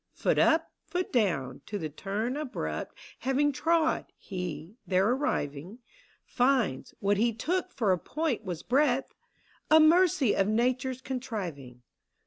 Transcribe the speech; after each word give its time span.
Foot 0.15 0.39
up, 0.39 0.71
foot 0.87 1.13
down, 1.13 1.61
to 1.67 1.77
the 1.77 1.87
turn 1.91 2.35
abrupt 2.35 2.95
Having 3.19 3.51
trod, 3.51 4.11
he, 4.17 4.75
there 4.87 5.07
arriving, 5.07 5.77
Finds— 6.25 6.95
what 7.01 7.17
he 7.17 7.31
took 7.31 7.71
for 7.71 7.91
a 7.91 7.99
point 7.99 8.43
was 8.43 8.63
breadth, 8.63 9.13
A 9.69 9.79
mercy 9.79 10.33
of 10.35 10.47
Nature's 10.47 11.01
contriving. 11.01 11.83